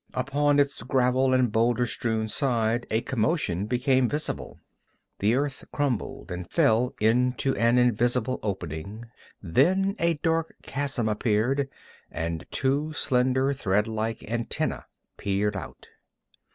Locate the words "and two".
12.09-12.93